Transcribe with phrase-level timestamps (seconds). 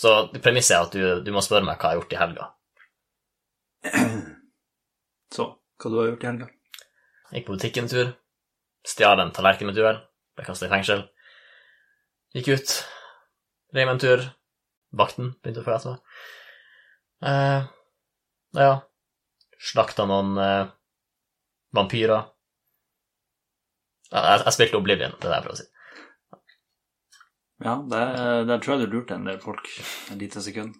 [0.00, 2.48] Så premisset er at du, du må spørre meg hva jeg har gjort i helga.
[5.36, 6.48] Så, hva du har gjort i helga?
[7.34, 8.12] Gikk på butikken en tur.
[8.88, 10.00] Stjal en tallerken med duell.
[10.38, 11.04] Ble kastet i fengsel.
[12.36, 12.76] Gikk ut.
[13.76, 14.24] Rei meg en tur.
[14.96, 16.24] Vakten begynte å følge etter meg.
[17.30, 17.68] Eh,
[18.58, 18.72] ja.
[19.70, 20.72] Slakta noen eh,
[21.76, 22.30] vampyrer.
[24.10, 25.68] Ja, jeg, jeg spilte Oblivion, det er det jeg prøver å si.
[27.60, 30.74] Ja, der, der tror jeg du lurte en del folk et lite sekund.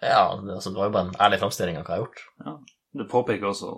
[0.00, 2.22] Ja, det, altså, det var jo bare en ærlig framstilling av hva jeg har gjort.
[2.46, 2.54] Ja,
[3.00, 3.74] Det påpeker også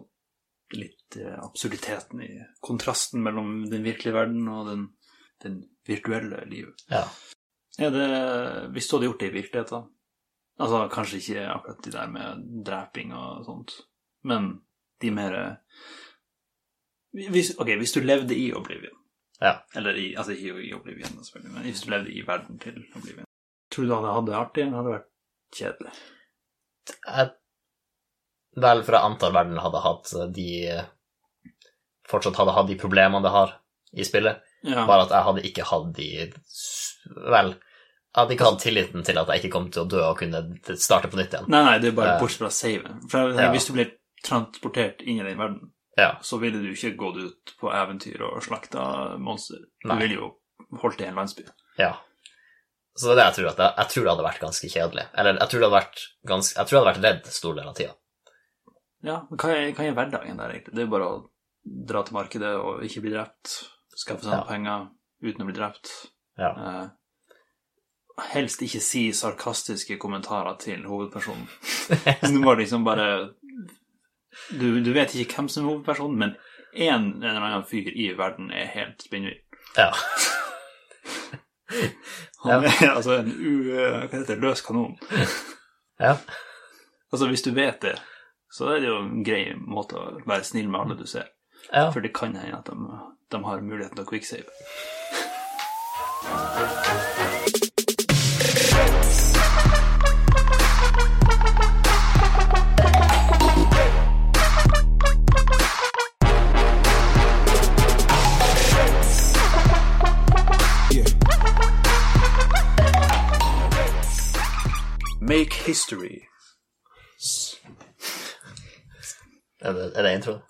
[0.79, 2.31] litt eh, absurditeten i
[2.65, 4.87] kontrasten mellom den virkelige verden og den,
[5.43, 6.87] den virtuelle livet.
[6.93, 7.03] Ja.
[7.83, 8.07] Er det,
[8.73, 9.91] hvis du hadde gjort det i virkeligheten,
[10.63, 13.77] altså kanskje ikke akkurat de der med dreping og sånt,
[14.29, 14.53] men
[15.03, 15.39] de mer
[17.13, 19.02] hvis, Ok, hvis du levde i Oblivion,
[19.43, 19.57] Ja.
[19.75, 23.27] eller i, altså ikke i Oblivion, selvfølgelig, men hvis du levde i verden til Oblivion,
[23.73, 25.09] tror du du hadde det artig, eller hadde det vært
[25.59, 25.95] kjedelig?
[27.07, 27.33] Jeg,
[28.67, 30.49] vel, for jeg antar verden hadde hatt de
[32.11, 33.53] Fortsatt hadde hatt de problemene det har
[33.93, 34.87] i spillet, Ja.
[34.87, 36.09] bare at jeg hadde ikke hatt de
[37.35, 40.19] Vel, jeg hadde ikke hatt tilliten til at jeg ikke kom til å dø og
[40.21, 40.43] kunne
[40.79, 41.49] starte på nytt igjen.
[41.51, 43.01] Nei, nei, det er bare Eh, bortsett fra saven.
[43.11, 43.51] For jeg, ja.
[43.51, 43.91] Hvis du blir
[44.23, 46.15] transportert inn i den verden, Ja.
[46.25, 49.59] så ville du ikke gått ut på eventyr og slakta monster.
[49.83, 49.99] Du Nei.
[50.01, 50.31] ville jo
[50.81, 51.45] holdt i en landsby.
[51.79, 51.95] ja.
[52.95, 53.47] Så det er det jeg tror.
[53.53, 55.05] at jeg, jeg tror det hadde vært ganske kjedelig.
[55.17, 57.69] Eller jeg tror det hadde vært, ganske, jeg tror det hadde vært redd stor del
[57.71, 57.95] av tida.
[59.09, 60.75] Ja, men hva er, hva er hverdagen der, egentlig?
[60.77, 61.15] Det er bare å
[61.89, 63.55] dra til markedet og ikke bli drept,
[63.97, 64.43] skaffe seg Ja.
[64.45, 64.85] penger
[65.25, 65.89] uten å bli drept.
[66.37, 66.51] Ja.
[66.53, 66.91] Eh,
[68.35, 71.49] helst ikke si sarkastiske kommentarer til hovedpersonen.
[72.29, 73.07] Du må liksom bare
[74.51, 76.35] du, du vet ikke hvem som er hovedpersonen, men
[76.73, 79.41] en eller annen fyr i verden er helt spinnvill.
[79.77, 79.93] ja.
[82.43, 83.71] Han er altså en u...
[83.71, 84.41] Hva heter det?
[84.43, 84.97] Løs kanon.
[86.01, 86.17] ja.
[87.13, 87.95] Altså, hvis du vet det,
[88.53, 91.31] så er det jo en grei måte å være snill med alle du ser.
[91.71, 91.89] ja.
[91.95, 92.75] For det kan hende at de,
[93.33, 94.49] de har muligheten til å quicksave.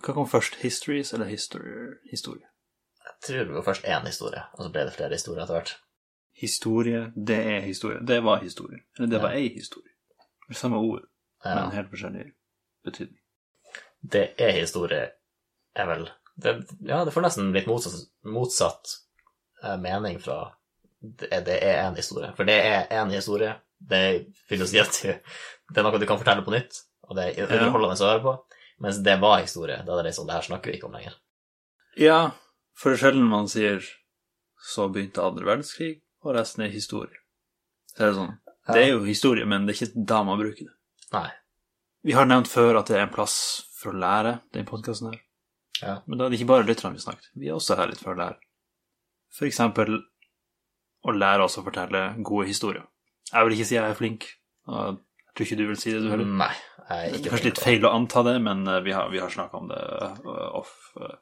[0.03, 0.55] Hva kom først?
[0.63, 1.95] Histories eller history?
[2.11, 2.47] historie?
[3.03, 5.73] Jeg tror det var først én historie, og så ble det flere historier etter hvert.
[6.43, 8.01] Historie, det er historie.
[8.07, 8.81] Det var historie.
[8.99, 9.37] Eller det var Ja.
[9.39, 9.93] ei historie.
[10.49, 11.03] Det samme ord,
[11.45, 11.55] Ja.
[11.55, 12.33] men helt forskjellig
[12.85, 13.19] betydning.
[14.13, 15.11] Det er historie,
[15.77, 16.11] er vel
[16.43, 18.97] det, Ja, det får nesten litt motsatt, motsatt
[19.63, 20.55] eh, mening fra
[21.03, 22.33] det, det er en historie.
[22.37, 23.55] For det er en historie.
[23.91, 27.39] Det vil jo si at det er noe du kan fortelle på nytt, og det
[27.39, 28.45] er underholdende å høre på.
[28.81, 29.81] Mens det var historie.
[29.87, 31.19] Da er det liksom Det her snakker vi ikke om lenger.
[31.99, 32.21] Ja,
[32.79, 33.83] for sjelden man sier
[34.63, 37.19] så begynte andre verdenskrig, og resten er historie.
[37.93, 38.37] Så er det sånn.
[38.71, 40.75] Det er jo historie, men det er ikke da man bruker det.
[41.13, 41.29] Nei.
[42.07, 43.37] Vi har nevnt før at det er en plass
[43.79, 45.21] for å lære, den podkasten her.
[45.83, 45.97] Ja.
[46.07, 47.29] Men da er det ikke bare lytterne vi snakker.
[47.35, 48.39] Vi er også her litt for å lære.
[49.35, 49.99] For eksempel
[51.03, 52.87] å lære oss å fortelle gode historier.
[53.33, 54.29] Jeg vil ikke si jeg er flink,
[54.71, 55.01] og
[55.37, 56.25] tror ikke du vil si det, du heller.
[56.43, 56.53] Nei.
[56.89, 59.31] Jeg er ikke kanskje litt feil å anta det, men eh, vi har, vi har
[59.33, 61.15] snakka om det eh, off eh,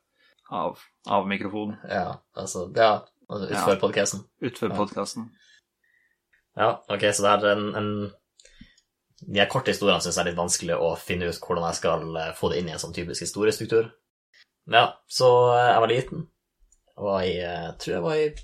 [0.51, 3.79] av, av mikrofonen Ja, altså Ja, Utfør Ja.
[3.79, 4.25] podcasten.
[4.43, 4.77] utenfor Ja.
[4.81, 5.29] podkasten.
[6.59, 7.91] Ja, ok, så det er en, en
[9.23, 12.19] De her korte historiene syns jeg er litt vanskelig å finne ut hvordan jeg skal
[12.35, 13.93] få det inn i en sånn typisk historiestruktur.
[14.71, 15.29] Ja, så
[15.61, 16.27] jeg var liten.
[16.97, 18.35] Jeg var i Jeg tror jeg var i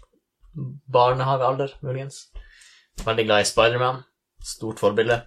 [0.93, 2.27] barnehagealder, muligens.
[3.05, 4.05] Veldig glad i Spiderman.
[4.41, 5.19] Stort forbilde.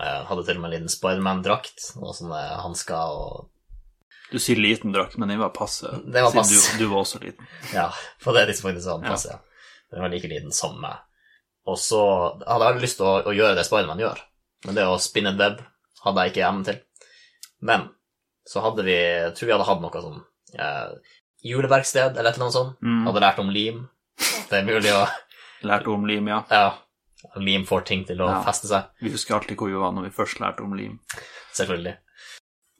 [0.00, 3.48] Jeg hadde til og med en liten Spiderman-drakt og sånne hansker og
[4.32, 5.90] Du sier liten drakt, men den var passe.
[6.06, 6.58] Det var passe.
[6.78, 7.46] Du, du var også liten.
[7.76, 7.88] Ja,
[8.24, 9.36] på det tidspunktet så var den passe.
[9.36, 9.40] ja.
[9.90, 11.00] Den var like liten som meg.
[11.66, 12.00] Og så
[12.46, 14.20] hadde jeg lyst til å, å gjøre det Spiderman gjør,
[14.66, 15.58] men det å spinne et web
[16.04, 16.78] hadde jeg ikke evnen til.
[17.66, 17.88] Men
[18.48, 20.20] så hadde vi Jeg tror vi hadde hatt noe sånn
[20.56, 20.94] eh,
[21.44, 22.78] juleverksted eller et eller annet sånt.
[22.80, 23.02] Mm.
[23.10, 23.82] Hadde lært om lim.
[24.50, 25.02] Det er mulig å
[25.68, 26.38] Lært om lim, ja.
[26.48, 26.70] Ja,
[27.36, 28.42] lim får ting til å Ja.
[28.44, 28.88] feste seg.
[29.00, 30.98] Vi husker alltid hvor vi var når vi først lærte om lim.
[31.54, 31.96] Selvfølgelig.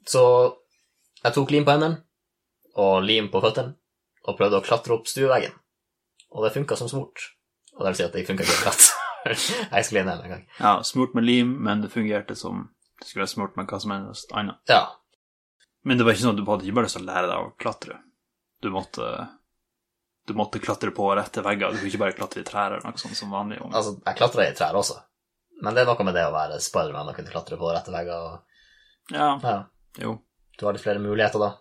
[0.07, 0.23] Så
[1.23, 2.03] jeg tok lim på hendene
[2.75, 3.75] og lim på føttene
[4.27, 5.53] og prøvde å klatre opp stueveggen.
[6.31, 7.29] Og det funka som smurt.
[7.75, 8.87] Og det vil si at det funka ikke glatt.
[9.75, 10.45] jeg skulle ned en gang.
[10.59, 13.91] Ja, smurt med lim, men det fungerte som det skulle være smurt med hva som
[13.91, 14.57] helst annet.
[14.69, 14.87] Ja.
[15.83, 17.37] Men det var ikke sånn at du hadde ikke bare lyst til å lære deg
[17.45, 17.99] å klatre.
[18.61, 19.07] Du måtte
[20.27, 21.71] du måtte klatre på rette vegger.
[21.73, 23.57] Du kunne ikke bare klatre i trær eller noe sånt som vanlig.
[23.63, 23.73] Om.
[23.73, 24.99] Altså, jeg klatra i trær også,
[25.65, 28.29] men det er noe med det å være Spiderman og kunne klatre på rette vegger.
[28.29, 28.35] Og,
[29.11, 29.57] Ja, ja,
[29.99, 30.13] jo.
[30.59, 31.51] du har litt flere muligheter da.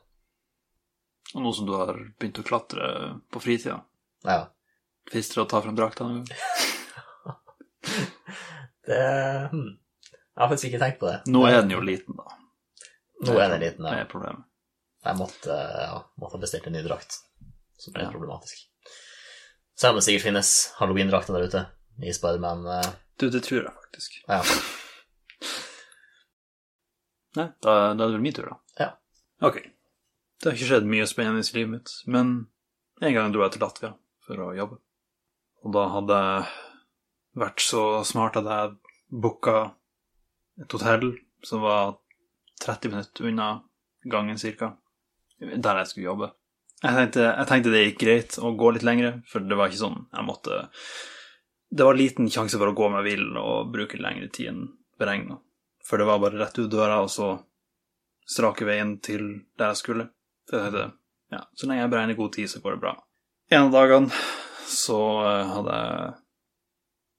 [1.34, 2.90] Og nå som du har begynt å klatre
[3.32, 3.80] på fritida,
[4.26, 4.42] Ja.
[5.10, 6.20] Fins det å ta frem drakta nå?
[8.86, 8.98] Det
[9.52, 9.70] hm.
[10.34, 11.16] Jeg har faktisk ikke tenkt på det.
[11.28, 12.36] Nå er den jo liten, da.
[13.26, 14.04] Nå er den liten, Det ja.
[14.04, 14.46] er problemet.
[15.04, 17.18] Jeg måtte, ja, måtte ha bestilt en ny drakt,
[17.80, 18.12] som ble ja.
[18.12, 18.66] problematisk.
[19.80, 20.50] Selv om det sikkert finnes
[20.80, 21.62] halloween-drakter der ute
[22.04, 22.66] i Spiderman.
[22.68, 22.90] eh,
[23.20, 24.20] Du, det tror jeg faktisk.
[24.28, 24.40] Ja.
[27.38, 28.56] Nei, da, da er det vel min tur, da.
[28.80, 28.90] Ja.
[29.46, 29.60] Ok.
[30.40, 32.32] Det har ikke skjedd mye spennende i livet mitt, men
[33.00, 33.92] en gang dro jeg til Latvia
[34.26, 34.80] for å jobbe.
[35.64, 36.46] Og da hadde jeg
[37.40, 38.74] vært så smart at jeg
[39.12, 39.56] booka
[40.60, 41.12] et hotell
[41.46, 41.94] som var
[42.64, 43.48] 30 minutter unna
[44.10, 44.72] gangen ca.,
[45.40, 46.30] der jeg skulle jobbe.
[46.80, 49.82] Jeg tenkte, jeg tenkte det gikk greit å gå litt lengre, for det var ikke
[49.82, 50.60] sånn jeg måtte
[51.70, 54.62] Det var liten sjanse for å gå meg vill og bruke lengre tid enn
[54.98, 55.36] beregna.
[55.86, 57.34] For det var bare rett ut døra, og så
[58.30, 59.26] strake veien til
[59.58, 60.08] der jeg skulle.
[60.48, 60.86] Så jeg tenkte,
[61.30, 62.94] ja, så lenge jeg beregner god tid, så går det bra.
[63.50, 64.22] En av dagene
[64.70, 66.10] så eh, hadde jeg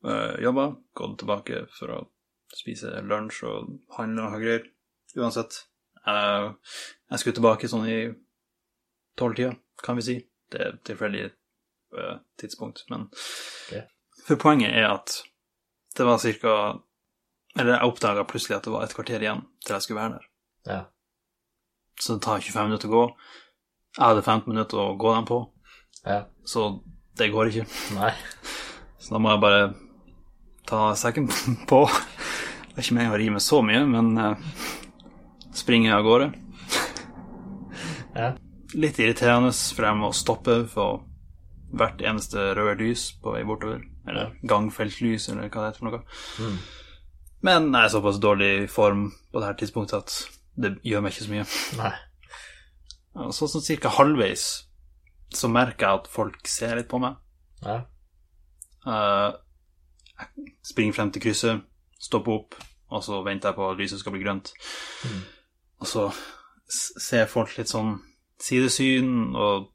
[0.08, 0.68] uh, jobba,
[0.98, 2.02] gått tilbake for å
[2.56, 4.68] spise lunsj og handle og greier.
[5.20, 5.66] Uansett.
[6.08, 6.52] eh,
[7.12, 8.00] jeg skulle tilbake sånn i
[9.22, 10.18] tolvtida, kan vi si.
[10.52, 11.26] Det er tilfeldig
[11.96, 13.86] uh, tidspunkt, men okay.
[14.28, 15.22] For poenget er at
[15.98, 16.52] det var cirka
[17.60, 20.28] Eller jeg oppdaga plutselig at det var et kvarter igjen til jeg skulle være der.
[20.72, 20.82] Ja.
[22.00, 23.02] Så det tar 25 minutter å gå.
[23.98, 25.40] Jeg hadde 15 minutter å gå dem på,
[26.08, 26.22] ja.
[26.48, 26.70] så
[27.20, 27.66] det går ikke.
[27.98, 28.14] Nei.
[29.04, 29.66] Så da må jeg bare
[30.70, 31.28] ta sekken
[31.72, 31.82] på.
[31.92, 34.46] Det er ikke meningen å rime så mye, men eh,
[35.60, 36.32] springe av gårde.
[38.16, 38.32] Ja.
[38.78, 41.02] Litt irriterende, for jeg må stoppe for
[41.76, 43.84] hvert eneste røde lys på vei bortover.
[44.08, 46.02] Eller gangfeltlys, eller hva det heter for noe.
[46.40, 46.58] Mm.
[47.42, 50.18] Men jeg er såpass dårlig i form på dette tidspunktet at
[50.62, 51.46] det gjør meg ikke så mye.
[51.80, 51.94] Nei.
[53.22, 54.46] Og så sånn cirka halvveis
[55.36, 57.18] så merker jeg at folk ser litt på meg.
[57.64, 57.80] Ja.
[58.86, 59.32] Uh,
[60.22, 61.64] jeg springer frem til krysset,
[62.02, 62.58] stopper opp,
[62.92, 64.52] og så venter jeg på at lyset skal bli grønt.
[65.08, 65.22] Mm.
[65.82, 66.08] Og så
[66.72, 67.98] ser folk litt sånn
[68.42, 69.70] sidesyn, og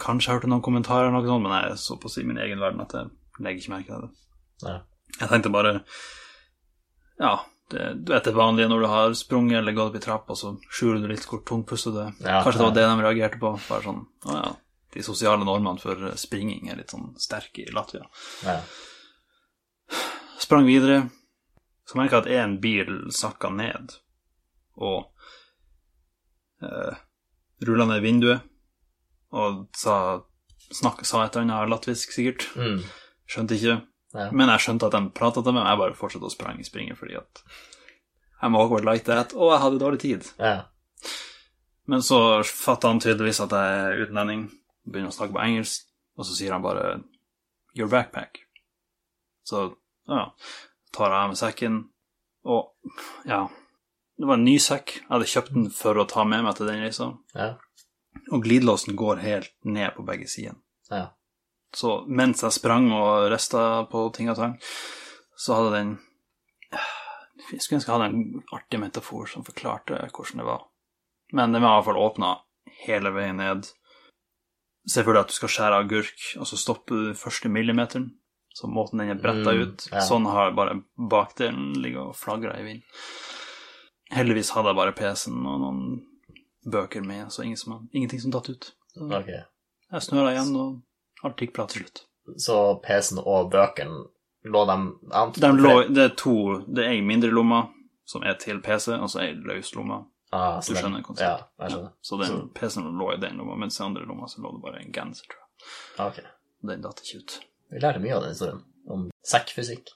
[0.00, 2.84] kanskje hørte noen kommentarer, eller noe sånt, men jeg er såpass i min egen verden
[2.84, 3.10] at jeg
[3.44, 4.12] legger ikke merke til det.
[4.64, 4.76] Ja.
[5.14, 5.72] Jeg tenkte bare
[7.20, 7.34] Ja,
[7.70, 10.54] det, du vet det vanlige når du har sprunget eller gått opp i trappa, så
[10.70, 12.12] skjuler du litt hvor tungpustet du er.
[12.22, 13.52] Ja, Kanskje det var det de reagerte på.
[13.68, 14.48] Bare sånn Å ja,
[14.94, 18.06] de sosiale normene for springing er litt sånn sterke i Latvia.
[18.46, 18.60] Ja.
[20.42, 21.08] Sprang videre.
[21.88, 23.98] Så merka jeg at en bil sakka ned
[24.80, 25.04] og
[26.64, 26.94] eh,
[27.62, 28.44] rulla ned vinduet
[29.34, 30.22] og sa,
[30.70, 32.46] snak, sa et eller annet latvisk, sikkert.
[32.54, 32.82] Mm.
[33.30, 33.80] Skjønte ikke.
[34.14, 34.28] Ja.
[34.30, 37.16] Men jeg skjønte at de prata til meg, jeg bare fortsatte å sprang, springe fordi
[37.18, 37.42] at
[38.44, 40.28] jeg må awkward like that, og jeg hadde dårlig tid.
[40.38, 40.68] Ja.
[41.90, 44.46] Men så fatter han tydeligvis at jeg er utlending,
[44.86, 47.00] begynner å snakke på engelsk, og så sier han bare
[47.74, 48.44] 'your backpack'.
[49.44, 49.74] Så
[50.06, 50.30] ja,
[50.94, 51.82] tar jeg av meg sekken,
[52.44, 52.70] og
[53.26, 53.48] ja
[54.18, 54.92] Det var en ny sekk.
[55.00, 57.54] Jeg hadde kjøpt den for å ta med meg til den reisa, Ja.
[58.32, 60.54] og glidelåsen går helt ned på begge sider.
[60.90, 61.08] Ja.
[61.74, 64.58] Så mens jeg sprang og rista på ting og tang,
[65.36, 65.98] så hadde den
[67.50, 70.62] Jeg skulle ønske jeg hadde en artig metafor som forklarte hvordan det var.
[71.32, 72.30] Men den var i hvert fall åpna
[72.86, 73.66] hele veien ned.
[74.88, 78.12] Se for deg at du skal skjære agurk, og så stopper du første millimeteren.
[78.54, 80.00] Så måten den er bretta Mm, ut, ja.
[80.00, 82.84] sånn har bare bakdelen ligget og flagra i vinden.
[84.14, 85.84] Heldigvis hadde jeg bare PC-en og noen
[86.64, 88.70] bøker med, så ingen som, ingenting som datt ut.
[88.94, 89.44] Så okay.
[89.92, 92.04] jeg snøra igjen, og alt gikk bra til slutt.
[92.40, 94.04] Så PC-en og bøkene,
[94.44, 97.62] lå dem an- De lå, det er to Det er ei mindre lomme
[98.04, 100.04] som er til PC, og så ei løs lomme.
[100.32, 101.46] ah, så Du skjønner konseptet.
[101.58, 101.92] Ja, jeg skjønner.
[102.02, 104.80] Så den PC-en lå i den lomma, mens i andre lomma så lå det bare
[104.82, 106.06] en genser, tror jeg.
[106.06, 106.30] Okay.
[106.62, 107.40] Den datt ikke ut.
[107.70, 109.92] Vi lærte mye av den historien, om sekkfysikk.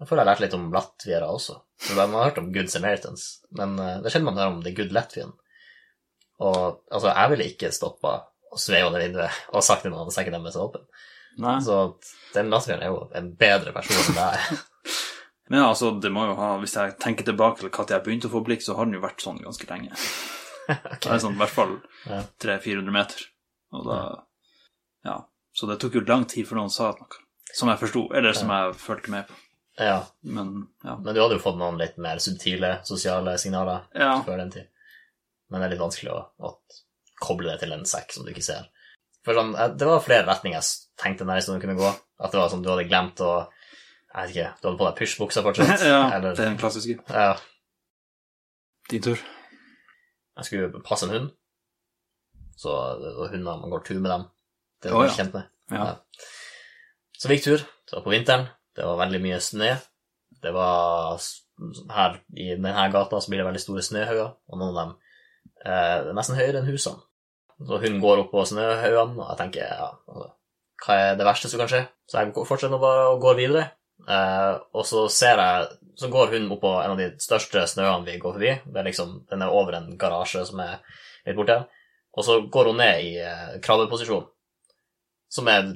[0.00, 1.60] Jeg føler jeg har lært litt om latviere også.
[1.90, 4.74] Man har hørt om Good Samaritans, men eh, det kjenner sjelden man hører om The
[4.76, 5.32] Good Latvian.
[6.42, 6.60] Og
[6.90, 8.12] altså, jeg ville ikke stoppa
[8.52, 10.84] og sveiva under vinduet og sagt til noen at sekken deres er åpen.
[11.42, 11.56] Nei.
[11.64, 11.78] Så
[12.34, 14.60] den latvieren er jo en bedre person enn deg.
[15.52, 18.32] Men altså, det må jo ha Hvis jeg tenker tilbake til når jeg begynte å
[18.32, 19.98] få blikk, så har den jo vært sånn ganske lenge.
[21.02, 21.74] Det er sånn i hvert fall
[22.06, 23.26] 300-400 meter.
[23.76, 24.00] Og da
[25.08, 25.18] Ja.
[25.52, 27.18] Så det tok jo lang tid før noen sa noe.
[27.52, 29.34] Som jeg forsto, eller som jeg fulgte med på.
[29.78, 30.98] Ja, Men ja.
[30.98, 34.14] men du hadde jo fått noen litt mer subtile sosiale signaler ja.
[34.26, 34.68] før den tid.
[35.48, 36.52] Men det er litt vanskelig å, å
[37.22, 38.68] koble det til en sekk som du ikke ser.
[39.22, 41.90] For sånn, det var flere retninger jeg tenkte denne historien kunne gå.
[42.22, 43.32] At det var sånn du hadde glemt å
[44.12, 45.84] Jeg vet ikke, du hadde på deg pysjbuksa fortsatt.
[45.92, 46.98] ja, eller, det er den klassiske.
[47.08, 47.30] ja,
[48.90, 49.22] Din tur.
[50.36, 51.30] jeg skulle passe en hund.
[52.60, 52.72] Så
[53.32, 54.26] hunder, man går tur med dem.
[54.82, 55.14] Det er man ja.
[55.16, 55.48] kjent med.
[55.72, 55.86] Ja.
[57.16, 57.64] Så vi gikk tur.
[57.88, 58.50] Det var på vinteren.
[58.76, 59.70] Det var veldig mye snø.
[60.42, 61.20] Det var
[61.92, 64.94] her i denne gata så blir det veldig store snøhauger, og noen av dem
[65.64, 67.04] eh, er nesten høyere enn husene.
[67.62, 70.32] Så hun går opp på snøhaugene, og jeg tenker ja, altså,
[70.82, 71.84] hva er det verste som kan skje?
[72.10, 73.68] Så jeg fortsetter bare og går videre.
[74.08, 78.06] Eh, og så ser jeg Så går hun opp på en av de største snøene
[78.06, 78.52] vi går forbi.
[78.64, 80.80] Det er liksom, Den er over en garasje som er
[81.26, 81.58] litt borte.
[82.16, 84.24] Og så går hun ned i eh, krabbeposisjon,
[85.32, 85.68] som er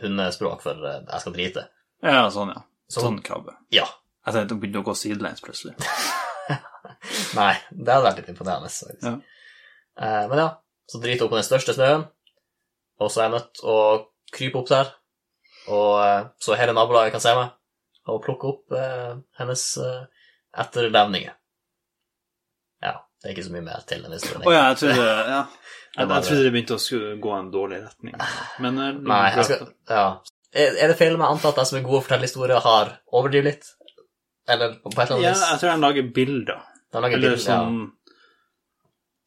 [0.00, 1.66] hundespråk for eh, 'jeg skal drite'.
[2.04, 2.62] Ja, sånn, ja.
[2.92, 3.54] Så- Sånn krabbe.
[3.72, 3.86] Ja.
[4.26, 5.74] Jeg tenkte hun begynte å gå sidelengs plutselig.
[7.38, 8.68] Nei, det hadde vært litt imponerende.
[8.70, 9.16] Liksom.
[9.18, 9.40] Ja.
[10.04, 10.48] Eh, men ja,
[10.90, 12.06] så driter hun på den største snøen,
[13.00, 13.76] og så er jeg nødt å
[14.34, 14.92] krype opp der,
[15.72, 17.52] og eh, så hele nabolaget kan se meg,
[18.10, 20.02] og plukke opp eh, hennes eh,
[20.64, 21.36] etterlevninger.
[22.84, 24.44] Ja, det er ikke så mye mer til den historien.
[24.44, 25.42] Å ja, jeg trodde ja.
[25.94, 28.14] Det Jeg, jeg trodde det begynte å gå en dårlig retning.
[28.64, 30.06] Men eh, Nei, jeg skal, ja.
[30.54, 32.92] Er, det feil om jeg antar at jeg som er god å fortelle historier, har
[33.10, 33.70] overdrevet litt?
[34.46, 35.44] Eller på et eller annet Ja, vis?
[35.50, 36.60] jeg tror jeg lager bilder.
[36.94, 37.58] De lager Eller bilder, ja.
[37.64, 37.92] sånn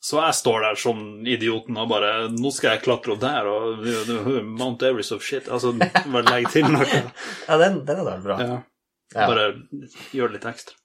[0.07, 4.43] Så jeg står der som idioten og bare 'Nå skal jeg klatre opp der', og
[4.45, 5.49] Mount Everest of shit.
[5.49, 6.85] Altså, bare legg til noe.
[7.49, 8.39] Ja, den, den er da bra.
[8.39, 8.61] Ja.
[9.15, 9.27] Ja.
[9.27, 9.47] Bare
[10.13, 10.75] gjør det litt ekstra.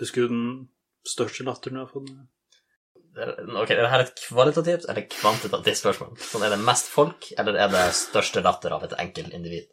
[0.00, 0.68] Husker du den
[1.06, 2.10] største latteren du har fått?
[3.12, 6.12] Ok, er dette et kvalitativt eller kvantitativt spørsmål?
[6.16, 9.68] Sånn, Er det mest folk, eller er det største latter av et enkelt individ?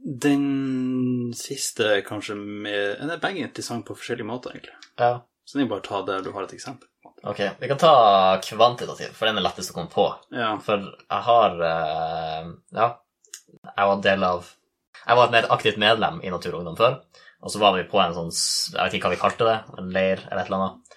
[0.00, 4.78] Den siste er kanskje med er begge interessante på forskjellige måter, egentlig.
[4.96, 5.18] Ja.
[5.44, 6.88] Så det er bare å ta der du har et eksempel.
[7.28, 10.06] Ok, vi kan ta kvantitativ, for den er lettest å komme på.
[10.32, 10.54] Ja.
[10.64, 12.88] For jeg har eh, Ja,
[13.66, 14.48] jeg var del av
[15.00, 16.96] Jeg var et mer aktivt medlem i Natur og Ungdom før,
[17.40, 19.92] og så var vi på en sånn Jeg vet ikke hva vi kalte det, en
[19.92, 20.89] leir eller et eller annet.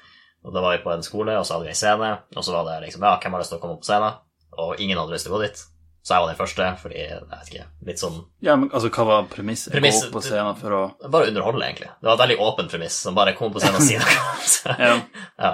[0.43, 2.55] Og da var vi på en skole, og så hadde vi en scene, og så
[2.55, 4.17] var det liksom Ja, hvem har lyst til å komme opp på scenen?
[4.63, 5.61] Og ingen hadde lyst til å gå dit.
[6.03, 9.05] Så jeg var den første, fordi jeg vet ikke, litt sånn ja, men altså, hva
[9.07, 9.71] var premisset?
[9.71, 11.87] Premiss, Gå opp på scenen for å Bare underholde, egentlig.
[11.95, 14.33] Det var et veldig åpent premiss, som bare kom på scenen og si noe.
[14.43, 14.97] Så, Ja.
[15.45, 15.53] ja.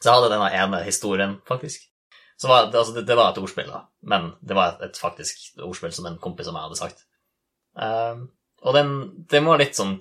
[0.00, 1.86] Så jeg hadde denne ene historien, faktisk.
[2.36, 3.84] Så var, det, altså, det, det var et ordspill, da.
[4.02, 7.06] Men det var et, et faktisk ordspill som en kompis av meg hadde sagt.
[7.78, 8.26] Uh,
[8.66, 8.92] og den,
[9.30, 9.98] den var litt sånn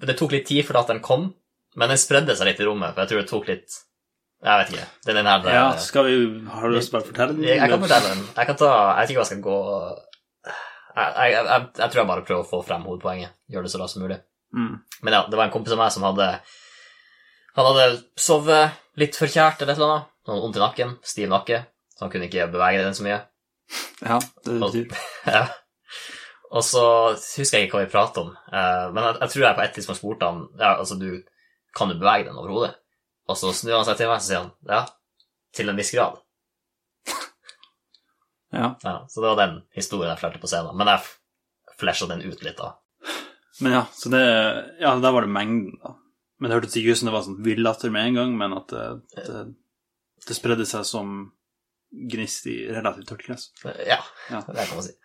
[0.00, 1.26] Det tok litt tid for at den kom,
[1.76, 3.76] men den spredde seg litt i rommet, for jeg tror det tok litt
[4.42, 4.86] Jeg vet ikke.
[5.04, 6.14] Det er den her ja, skal vi
[6.48, 7.44] Har du lyst til å bare fortelle den?
[7.44, 8.22] jeg, jeg kan fortelle den.
[8.36, 9.58] Jeg kan ta Jeg vet ikke hva jeg skal gå
[10.90, 13.30] jeg, jeg, jeg, tror jeg bare prøver å få frem hovedpoenget.
[13.52, 14.16] Gjøre det så raskt som mulig.
[14.56, 14.72] Mm.
[15.06, 16.26] Men ja, det var en kompis av meg som hadde
[17.56, 17.84] Han hadde
[18.18, 20.08] sovet litt forkjært eller et eller annet.
[20.26, 21.60] Hadde vondt i nakken, stiv nakke,
[21.94, 23.20] så han kunne ikke bevege den så mye.
[24.02, 24.98] Ja, det Og- betyr
[25.36, 25.44] Ja.
[26.50, 26.82] Og så
[27.14, 29.74] husker jeg ikke hva vi pratet om, eh, men jeg, jeg tror jeg på et
[29.76, 31.12] tidspunkt spurte han ja, altså du,
[31.76, 32.74] kan du bevege den overhodet.
[33.30, 34.80] Og så snur han seg til meg og sier han, ja,
[35.54, 36.18] til en viss grad.
[38.50, 38.72] Ja.
[38.82, 40.74] Ja, så det var den historien jeg flerte på scenen.
[40.74, 42.72] Men jeg flasha den ut litt, da.
[43.62, 44.22] Men ja, så det
[44.82, 45.92] Ja, der var det mengden, da.
[46.40, 48.72] Men det hørtes ikke ut som det var sånn villatter med en gang, men at
[48.74, 49.44] det, det,
[50.26, 51.12] det spredde seg som
[52.10, 53.46] gnist i relativt tørt gress.
[53.86, 54.00] Ja,
[54.32, 54.42] Ja.
[54.48, 54.96] det kan man si.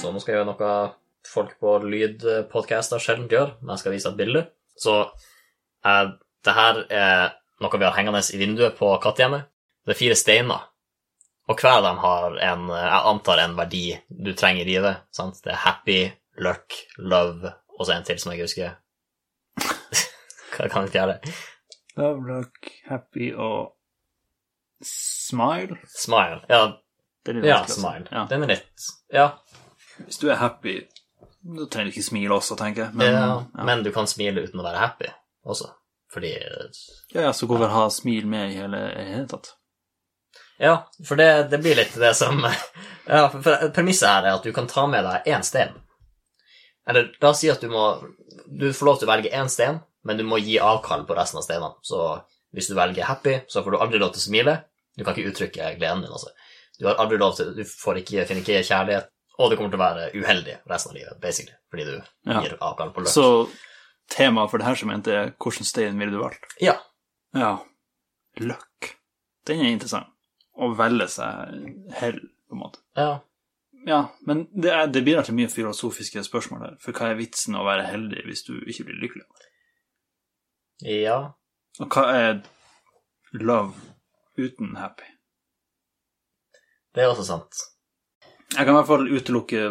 [0.00, 0.72] Så nå skal jeg gjøre noe
[1.26, 4.44] folk på lydpodcaster sjelden gjør, men jeg skal vise et bilde.
[4.78, 4.94] Så
[5.84, 6.04] eh,
[6.46, 9.48] det her er noe vi har hengende i vinduet på kattehjemmet.
[9.84, 10.66] Det er fire steiner,
[11.48, 15.00] og hver av dem har en, jeg antar en verdi du trenger i livet.
[15.16, 15.40] Sant?
[15.44, 15.98] Det er happy,
[16.44, 18.76] luck, love, og så en til som jeg husker.
[20.54, 21.34] Hva kan jeg ikke gjøre?
[21.98, 23.72] Love, luck, happy og
[24.84, 25.78] smile.
[25.88, 26.42] Smile.
[26.52, 26.60] Ja,
[27.26, 27.80] Den er litt ja vanskelig å si.
[27.80, 28.12] smile.
[28.12, 28.24] Ja.
[28.30, 29.26] Den er litt Ja,
[30.04, 30.76] Hvis du er happy,
[31.56, 32.94] da trenger du ikke smile også, tenker jeg.
[33.00, 33.64] Men, ja, ja.
[33.64, 35.08] men du kan smile uten å være happy
[35.48, 35.70] også,
[36.12, 39.54] fordi ja, ja, så hvorfor ha smil med i hele, i hele tatt?
[40.58, 42.40] Ja, for det, det blir litt det som
[43.08, 45.76] Ja, for premisset her er at du kan ta med deg én stein.
[46.88, 47.84] Eller la oss si at du må
[48.48, 51.38] Du får lov til å velge én stein, men du må gi avkall på resten
[51.40, 51.76] av steinene.
[51.84, 52.00] Så
[52.56, 54.54] hvis du velger happy, så får du aldri lov til å smile.
[54.96, 56.32] Du kan ikke uttrykke gleden din, altså.
[56.78, 59.78] Du har aldri lov til Du får ikke, finner ikke kjærlighet, og du kommer til
[59.78, 61.94] å være uheldig resten av livet, basically, fordi du
[62.30, 62.40] Ja.
[62.42, 63.12] gir avkall på lønn.
[63.12, 63.48] Så
[64.10, 66.56] temaet for det her som endte er hvilken stein ville du valgt?
[66.60, 66.78] Ja.
[67.34, 67.58] Ja.
[68.40, 68.94] Løkk.
[69.46, 70.08] Den er interessant.
[70.58, 72.18] Å velge seg hell,
[72.48, 72.78] på en måte.
[72.96, 73.20] Ja.
[73.86, 76.76] Ja, men det, er, det bidrar til mye filosofiske spørsmål her.
[76.82, 79.24] For hva er vitsen å være heldig hvis du ikke blir lykkelig?
[80.82, 81.32] Ja.
[81.80, 82.42] Og hva er
[83.38, 83.74] love
[84.36, 85.06] uten happy.
[86.94, 87.62] Det er også sant.
[88.56, 89.62] Jeg kan i hvert fall utelukke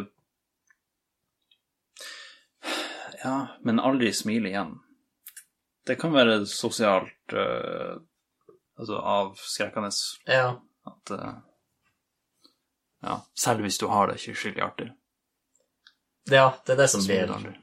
[3.24, 4.76] Ja, men aldri smile igjen.
[5.88, 7.98] Det kan være sosialt uh,
[8.78, 9.90] Altså avskrekkende
[10.30, 10.60] Ja.
[10.86, 11.34] at uh,
[13.04, 14.88] Ja, selv hvis du har det ikke skikkelig artig.
[16.30, 17.58] ja, det er det som blir.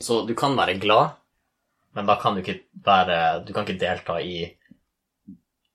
[0.00, 1.10] Så du kan være glad,
[1.92, 4.56] men da kan du ikke være Du kan ikke delta i,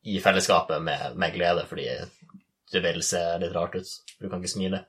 [0.04, 1.88] i fellesskapet med, med glede fordi
[2.74, 3.92] det vil se litt rart ut.
[4.20, 4.84] Du kan ikke smile.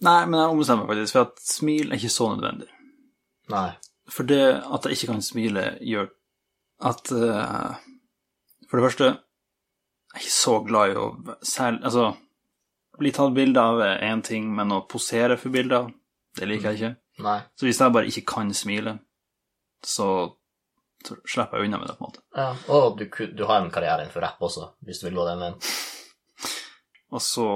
[0.00, 2.70] Nei, men jeg ombestemmer meg faktisk, for at smil er ikke så nødvendig.
[3.52, 3.68] Nei.
[4.10, 6.08] For det at jeg ikke kan smile, gjør
[6.88, 7.76] at uh,
[8.70, 11.06] For det første, jeg er ikke så glad i å
[11.44, 12.06] selv Altså,
[12.98, 15.90] bli tatt bilde av er én ting, men å posere for bilder,
[16.38, 16.92] det liker jeg ikke.
[17.24, 17.38] Nei.
[17.56, 18.96] Så hvis jeg bare ikke kan smile,
[19.84, 20.08] så,
[21.04, 22.24] så slipper jeg unna med det, på en måte.
[22.36, 22.48] Ja.
[22.76, 25.58] Og du, du har en karriere innenfor rapp også, hvis du vil gå den veien.
[27.10, 27.46] Og så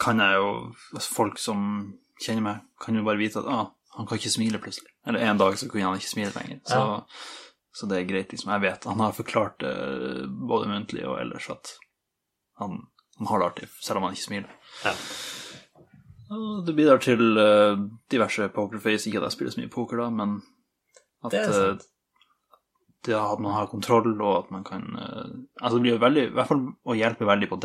[0.00, 0.50] kan jeg jo
[0.94, 1.64] altså Folk som
[2.22, 4.92] kjenner meg, kan jo bare vite at ah, han kan ikke smile plutselig.
[5.06, 6.60] Eller en dag så kunne han ikke smile lenger.
[6.68, 6.80] Så,
[7.74, 8.52] så det er greit, liksom.
[8.54, 9.74] Jeg vet Han har forklart det
[10.48, 11.74] både muntlig og ellers at
[12.62, 12.78] han,
[13.18, 14.56] han har det artig, selv om han ikke smiler.
[14.86, 14.94] Ja.
[16.32, 17.80] Og det bidrar til uh,
[18.12, 19.08] diverse pokerface.
[19.08, 20.38] Ikke at jeg spiller så mye poker, da, men
[21.22, 21.82] at Det er sant.
[21.82, 21.88] eh,
[23.06, 25.28] det at man har kontroll, og at man kan uh,
[25.60, 27.58] Altså, det blir jo veldig I hvert fall å hjelpe veldig på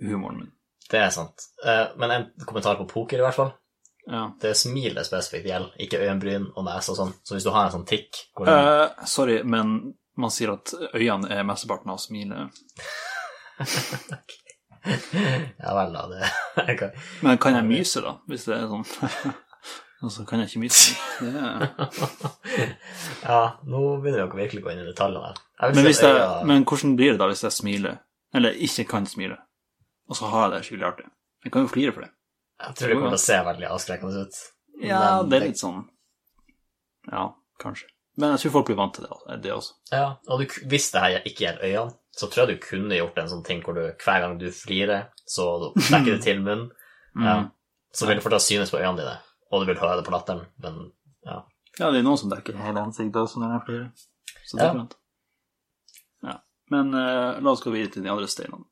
[0.00, 0.52] deadpan-humoren min.
[0.90, 1.42] Det er sant.
[1.64, 3.52] Eh, Men en kommentar på poker, i hvert fall.
[4.06, 4.32] Ja.
[4.40, 7.12] Det er smilet spesifikt gjelder, ikke øyenbryn og nese og sånn.
[7.22, 11.30] Så hvis du har en sånn tikk du Eh, sorry, men man sier at øynene
[11.30, 12.50] er mesteparten av smilet.
[15.62, 16.08] Ja vel, da.
[16.66, 16.90] Det kan-
[17.22, 18.16] Men kan jeg myse, da?
[18.26, 18.84] Hvis det er sånn.
[20.02, 20.96] Og så kan jeg ikke myse.
[21.20, 21.68] Det er...
[23.22, 25.34] Ja, nå begynner å virkelig gå inn i detaljene.
[25.62, 28.00] Men, øya- men hvordan blir det da hvis jeg smiler?
[28.34, 29.36] Eller ikke kan smile,
[30.12, 31.06] og så har jeg det skikkelig artig?
[31.46, 32.10] Jeg kan jo flire for det.
[32.62, 34.40] Jeg tror det kommer til å se veldig avskrekkende ut.
[34.82, 35.80] Ja, Men det er litt sånn
[37.10, 37.24] Ja,
[37.62, 37.88] kanskje.
[38.20, 39.74] Men jeg tror folk blir vant til det, det også.
[39.90, 43.18] Ja, og du, hvis det her ikke gjelder øynene, så tror jeg du kunne gjort
[43.22, 46.68] en sånn ting hvor du hver gang du flirer, så dekker det til munnen.
[47.12, 47.34] Ja.
[47.42, 47.48] Mm.
[47.92, 49.16] Så vil det fortsatt synes på øynene dine,
[49.52, 50.78] og du vil høre det på latteren, men
[51.28, 51.42] ja.
[51.76, 53.88] Ja, det er noen som dekker hele ansiktet også når jeg flirer.
[54.48, 54.68] Så det Ja.
[54.70, 54.94] er greit.
[56.24, 56.36] Ja.
[56.72, 58.64] Men uh, la oss gå videre til de andre steinene.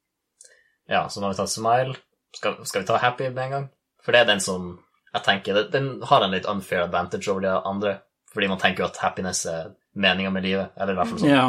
[0.91, 1.95] Ja, så nå har vi tatt smile.
[2.37, 3.67] Skal, skal vi ta happy med en gang?
[4.05, 4.71] For det er den som
[5.11, 7.93] jeg tenker Den har en litt unfair advantage over de andre,
[8.33, 11.33] fordi man tenker jo at happiness er meninga med livet, eller i hvert fall sånn
[11.35, 11.47] Ja.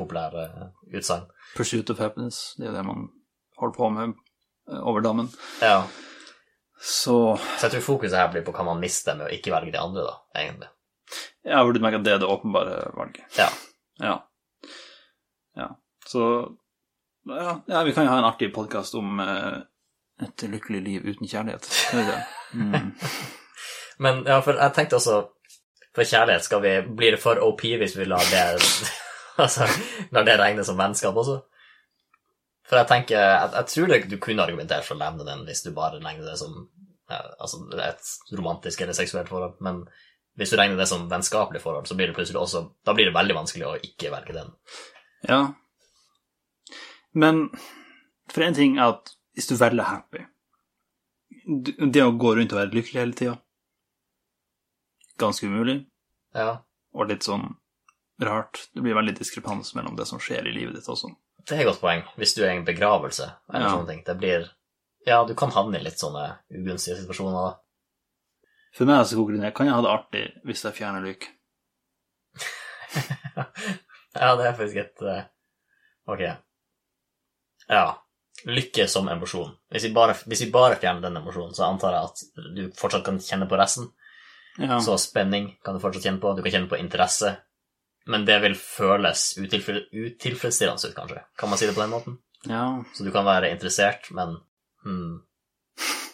[0.00, 1.26] populære uh, utsagn.
[1.56, 3.02] Pursuit of happiness, det er jo det man
[3.60, 4.14] holder på med
[4.72, 5.28] eh, over dammen.
[5.60, 5.82] Ja,
[6.80, 9.74] Så så jeg tror fokuset her blir på hva man mister med å ikke velge
[9.76, 10.70] de andre, da, egentlig.
[11.44, 13.36] jeg burde merke at det er det åpenbare valget.
[13.38, 13.50] Ja.
[14.00, 14.16] Ja.
[15.60, 15.68] ja.
[16.08, 16.24] Så
[17.26, 19.60] ja, ja, vi kan jo ha en artig podkast om eh,
[20.22, 21.68] et lykkelig liv uten kjærlighet.
[22.52, 22.92] Mm.
[24.02, 25.22] Men ja, for jeg tenkte også
[25.94, 28.44] For kjærlighet, skal vi Blir det for OP hvis vi lar det
[29.42, 29.68] Altså,
[30.12, 31.38] lar det regnes som vennskap også?
[32.68, 35.64] For jeg tenker Jeg, jeg tror det, du kunne argumentert for å levne den hvis
[35.64, 36.56] du bare regner det som
[37.12, 39.82] ja, altså et romantisk eller seksuelt forhold, men
[40.38, 43.16] hvis du regner det som vennskapelig forhold, så blir det plutselig også Da blir det
[43.16, 44.54] veldig vanskelig å ikke velge den.
[45.28, 45.42] Ja.
[47.14, 47.50] Men
[48.32, 50.22] for en ting er at hvis du velger happy
[51.92, 53.34] Det å gå rundt og være lykkelig hele tida
[55.20, 55.82] Ganske umulig,
[56.34, 56.62] Ja,
[56.96, 57.50] og litt sånn
[58.22, 58.62] rart.
[58.74, 61.10] Det blir veldig diskrepans mellom det som skjer i livet ditt også.
[61.48, 62.02] det er et godt poeng.
[62.16, 63.72] Hvis du er i en begravelse eller Ja.
[63.76, 64.48] sånne ting, det blir
[65.06, 67.56] Ja, du kan havne i litt sånne ugunstige situasjoner.
[68.74, 69.54] For meg så koker det ned.
[69.54, 71.28] Kan jeg ha det artig hvis jeg fjerner lyk?
[74.14, 75.24] Ja, det er faktisk et eh,
[76.08, 76.22] Ok.
[77.68, 77.86] Ja.
[78.48, 79.52] Lykke som emosjon.
[79.70, 83.04] Hvis vi bare, hvis vi bare fjerner den emosjonen, så antar jeg at du fortsatt
[83.06, 83.92] kan kjenne på resten.
[84.58, 84.80] Ja.
[84.82, 86.34] Så spenning kan du fortsatt kjenne på.
[86.36, 87.36] Du kan kjenne på interesse.
[88.10, 91.22] Men det vil føles utilfred, utilfredsstillende ut, kanskje.
[91.38, 92.18] Kan man si det på den måten?
[92.50, 92.84] ja.
[92.94, 94.36] Så du kan være interessert, men
[94.84, 95.20] hmm.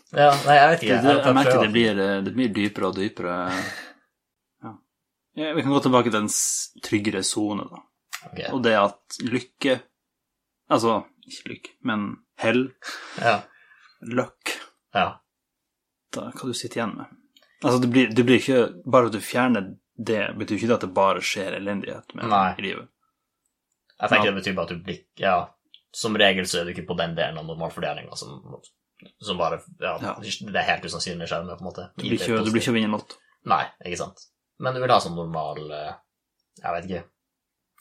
[0.09, 0.99] Ja, nei, jeg vet ikke.
[1.05, 3.35] det, jeg merker det blir, eh, det blir dypere og dypere.
[4.65, 4.73] Ja.
[5.37, 5.51] ja.
[5.57, 6.31] Vi kan gå tilbake til en
[6.85, 7.83] tryggere sone, da.
[8.31, 8.49] Okay.
[8.57, 9.77] Og det at lykke
[10.71, 12.09] Altså, ikke lykke, men
[12.43, 12.69] hell,
[13.23, 13.39] Ja.
[14.03, 14.53] luck
[14.95, 15.19] ja.
[16.15, 17.07] da, Hva du sitter igjen med.
[17.65, 20.85] Altså, det blir, det blir ikke Bare at du fjerner det, betyr ikke det at
[20.87, 22.55] det bare skjer elendighet med Nei.
[22.59, 22.89] i livet.
[23.99, 24.31] Jeg tenker Ja.
[24.33, 25.37] det betyr bare at du blir Ja,
[25.93, 28.39] som regel så er du ikke på den delen av normalfordelinga som,
[29.21, 30.15] som bare ja, Ja.
[30.23, 31.89] Det er helt usannsynlig skjerme, på en måte.
[31.97, 33.17] Du blir ikke, du blir ikke å vinne lotto.
[33.49, 34.23] Nei, ikke sant.
[34.61, 35.95] Men du vil ha sånn normal eh,
[36.63, 37.05] Jeg vet ikke.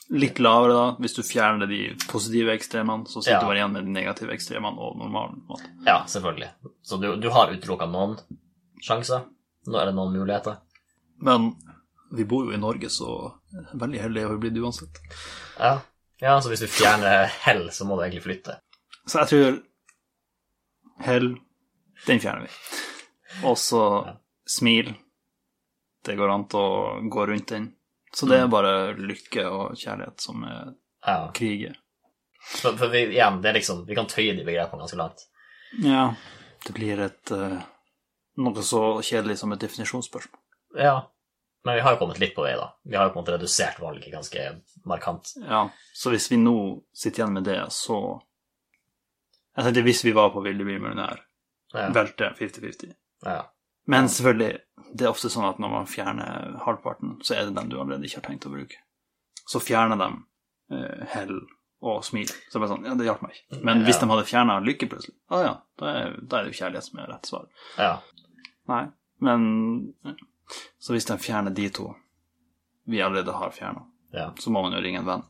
[0.10, 0.84] Litt lavere, da.
[1.04, 3.40] Hvis du fjerner de positive ekstremene, så sitter Ja.
[3.42, 5.42] du bare igjen med de negative ekstremene og normalen.
[5.50, 5.68] måte.
[5.86, 6.50] Ja, selvfølgelig.
[6.82, 8.16] Så du, du har utelukka noen
[8.82, 9.26] sjanser.
[9.68, 10.62] Nå er det noen muligheter.
[11.20, 11.50] Men
[12.16, 13.34] vi bor jo i Norge, så
[13.74, 15.02] veldig heldige har vi blitt uansett.
[15.60, 15.74] Ja.
[16.22, 18.60] ja, så hvis du fjerner hell, så må du egentlig flytte.
[19.08, 19.58] Så jeg tror
[21.04, 21.34] hell,
[22.08, 22.54] den fjerner vi.
[23.44, 23.84] Og så
[24.48, 24.94] smil.
[26.06, 27.74] Det går an til å gå rundt den.
[28.16, 30.74] Så det er bare lykke og kjærlighet som er
[31.06, 31.32] Ja.
[31.34, 31.76] kriget.
[32.48, 35.26] For, for vi, igjen, det er liksom, vi kan tøye de begrepene ganske langt.
[35.84, 36.14] Ja.
[36.66, 37.60] Det blir et uh,
[38.38, 40.40] noe så kjedelig som et definisjonsspørsmål.
[40.80, 40.96] Ja.
[41.66, 42.70] Men vi har jo kommet litt på vei, da.
[42.88, 44.46] Vi har jo på en måte redusert valget ganske
[44.88, 45.34] markant.
[45.44, 46.56] Ja, så hvis vi nå
[46.96, 48.22] sitter igjen med det, så
[49.58, 51.20] Jeg tenkte hvis vi var på Ville bli millionær,
[51.74, 51.90] Ja.
[51.90, 52.94] velte 50-50.
[53.26, 53.42] ja.
[53.88, 54.54] Men selvfølgelig,
[54.94, 58.08] det er ofte sånn at når man fjerner halvparten, så er det den du allerede
[58.08, 58.82] ikke har tenkt å bruke.
[59.48, 60.10] Så fjerner de
[60.76, 61.38] uh, hell
[61.88, 62.30] og smil.
[62.52, 63.62] Så bare sånn, ja, det hjalp meg ikke.
[63.68, 66.60] Men hvis de hadde fjerna lykke plutselig, ah, ja, da er, da er det jo
[66.60, 67.48] kjærlighet som er rett svar.
[67.80, 67.96] ja.
[68.68, 68.84] Nei,
[69.24, 69.44] men.
[70.80, 71.94] Så hvis de fjerner de to
[72.88, 74.30] vi allerede har fjerna, ja.
[74.40, 75.24] så må man jo ringe en venn.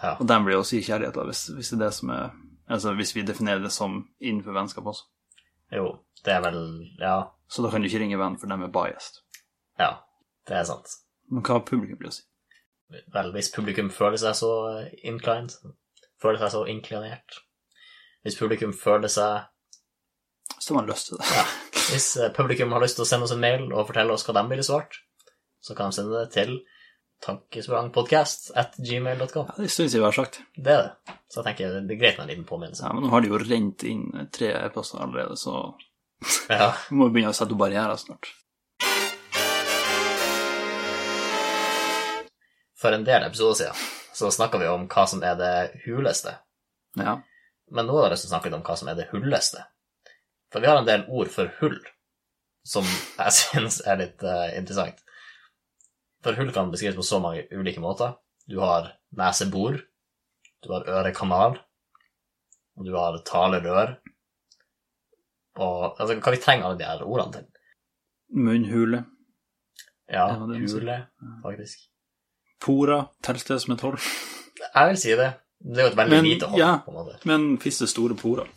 [0.00, 0.16] ja.
[0.16, 2.32] Og den blir også i kjærlighet, da, hvis, hvis det er det som er
[2.64, 5.04] Altså hvis vi definerer det som innenfor vennskap også.
[5.76, 6.60] Jo, det er vel
[6.96, 7.18] Ja.
[7.48, 9.20] Så da kan du ikke ringe venn, for de er biased.
[9.80, 9.90] Ja,
[10.48, 10.94] det er sant.
[11.30, 12.24] Men hva har publikum til å si?
[13.14, 14.50] Vel, hvis publikum føler seg så
[15.08, 15.54] inclined,
[16.22, 17.40] føler seg så inklinert
[18.22, 19.48] Hvis publikum føler seg
[20.60, 21.30] Så har man lyst til det.
[21.32, 21.46] Ja.
[21.88, 24.36] Hvis eh, publikum har lyst til å sende oss en mail og fortelle oss hva
[24.36, 25.00] de ville svart,
[25.64, 26.54] så kan de sende det til
[27.24, 29.50] tankesprangpodcast at gmail.com.
[29.50, 30.40] Ja, det syns jeg vi har sagt.
[30.56, 31.16] Det er det.
[31.32, 32.84] Så jeg tenker det er greit med en liten påminnelse.
[32.86, 35.74] Ja, Men nå har de jo rent inn tre e-poster allerede, så
[36.48, 36.72] Ja.
[36.90, 38.30] vi må begynne å sette opp barrierer snart.
[42.80, 45.54] For en del episoder siden så snakka vi om hva som er det
[45.86, 46.36] huleste.
[47.00, 47.16] Ja.
[47.72, 49.64] Men nå har jeg lyst til å snakke litt om hva som er det hulleste.
[50.52, 51.80] For vi har en del ord for hull
[52.64, 55.00] som jeg syns er litt uh, interessant.
[56.24, 58.14] For hull kan beskrives på så mange ulike måter.
[58.48, 59.80] Du har nesebor,
[60.64, 61.58] du har ørekanal,
[62.76, 63.96] og du har talerør.
[65.62, 67.46] Og altså, hva vi trenger alle de her ordene til?
[68.34, 69.04] Munnhule.
[70.10, 70.96] Ja, Ja, hule,
[71.42, 71.86] faktisk.
[72.60, 73.04] Pora.
[73.22, 73.98] Telles det som et hold?
[74.74, 75.30] Jeg vil si det.
[75.64, 76.72] Det er jo et veldig Men, lite hold, ja.
[76.84, 77.16] på en måte.
[77.24, 78.48] Men fins det store porer?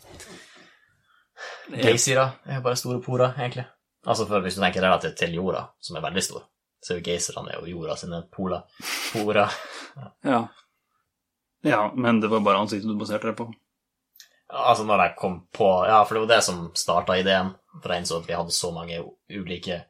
[1.72, 3.64] Geysire er jo bare store porer, egentlig.
[4.06, 6.44] Altså for Hvis du tenker relativt til jorda, som er veldig stor,
[6.84, 8.64] så er jo geyserne er jo jorda sine poler.
[9.12, 9.56] Porer.
[10.24, 10.42] Ja.
[11.64, 13.48] Ja, men det var bare ansiktet du baserte deg på.
[14.48, 17.50] Altså når jeg kom på Ja, for det var det som starta ideen,
[17.82, 19.82] for jeg innså at vi hadde så mange ulike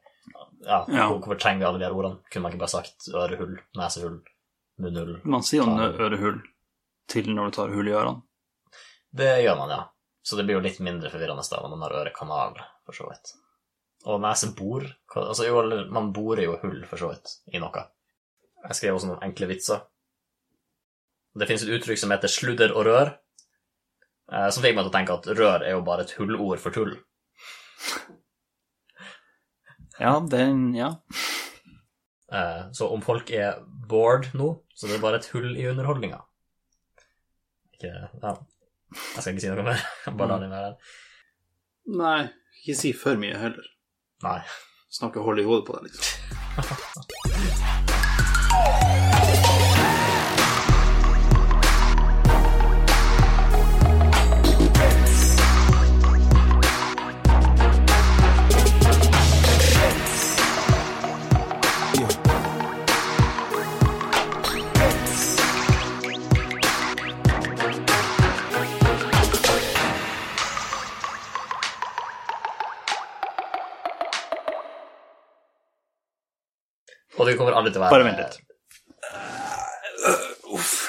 [0.65, 1.05] Ja, Ja.
[1.07, 2.19] hvorfor trenger vi alle de her ordene?
[2.29, 4.17] Kunne man ikke bare sagt ørehull, nesehull,
[4.83, 5.13] munnhull?
[5.23, 6.41] Man sier jo ørehull
[7.07, 8.21] til når du tar hull i ørene.
[9.15, 9.83] Det gjør man, ja.
[10.21, 13.31] Så det blir jo litt mindre forvirrende da når man har ørekanal, for så vidt.
[14.05, 14.83] Og nesebor
[15.15, 17.85] Altså, jo, man borer jo hull, for så vidt, i noe.
[18.67, 19.81] Jeg skrev også noen enkle vitser.
[21.39, 23.15] Det finnes et uttrykk som heter sludder og rør,
[24.29, 26.95] som fikk meg til å tenke at rør er jo bare et hullord for tull.
[29.99, 30.95] Ja, den Ja.
[32.31, 36.21] Eh, Så om folk er bored nå, så det er bare et hull i underholdninga.
[37.73, 38.35] Ikke Ja.
[38.89, 39.81] Jeg skal ikke si noe mer.
[40.17, 40.77] Bare la den være.
[41.99, 42.29] Nei,
[42.61, 43.65] ikke si for mye heller.
[44.23, 44.39] Nei.
[44.91, 46.85] Snakke hold i hodet på deg, liksom.
[77.59, 78.35] Og det kommer aldri til å være Bare vent litt.
[80.49, 80.88] Uff.